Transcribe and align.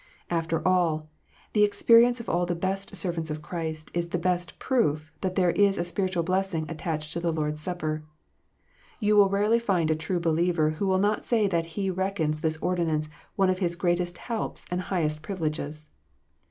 After 0.31 0.67
all, 0.67 1.11
the 1.53 1.63
experience 1.63 2.19
of 2.19 2.27
all 2.27 2.47
the 2.47 2.55
best 2.55 2.95
servants 2.95 3.29
of 3.29 3.43
Christ 3.43 3.91
is 3.93 4.09
the 4.09 4.17
best 4.17 4.57
proof 4.57 5.11
that 5.21 5.35
there 5.35 5.51
is 5.51 5.77
a 5.77 5.83
special 5.83 6.23
blessing 6.23 6.65
attached 6.67 7.13
to 7.13 7.19
the 7.19 7.31
Lord 7.31 7.53
s 7.53 7.61
Supper. 7.61 8.01
You 8.99 9.15
will 9.15 9.29
rarely 9.29 9.59
find 9.59 9.91
a 9.91 9.95
true 9.95 10.19
believer 10.19 10.71
who 10.71 10.87
will 10.87 10.97
not 10.97 11.23
say 11.23 11.45
that 11.49 11.67
he 11.77 11.91
reckons 11.91 12.39
this 12.41 12.57
ordinance 12.57 13.09
one 13.35 13.51
of 13.51 13.59
his 13.59 13.75
greatest 13.75 14.17
helps 14.17 14.65
and 14.71 14.81
highest 14.81 15.21
privileges. 15.21 15.85